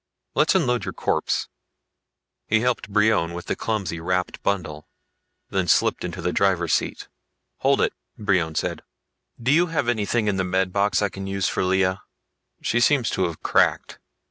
Let's 0.33 0.55
unload 0.55 0.83
your 0.83 0.95
corpse." 0.95 1.47
He 2.47 2.61
helped 2.61 2.89
Brion 2.89 3.33
with 3.35 3.45
the 3.45 3.55
clumsy, 3.55 3.99
wrapped 3.99 4.41
bundle, 4.41 4.87
then 5.51 5.67
slipped 5.67 6.03
into 6.03 6.23
the 6.23 6.33
driver's 6.33 6.73
seat. 6.73 7.07
"Hold 7.59 7.81
it," 7.81 7.93
Brion 8.17 8.55
said. 8.55 8.81
"Do 9.39 9.51
you 9.51 9.67
have 9.67 9.87
anything 9.87 10.27
in 10.27 10.37
the 10.37 10.43
med 10.43 10.73
box 10.73 11.03
I 11.03 11.09
can 11.09 11.27
use 11.27 11.47
for 11.47 11.63
Lea? 11.63 11.99
She 12.63 12.79
seems 12.79 13.11
to 13.11 13.25
have 13.25 13.43
cracked. 13.43 13.99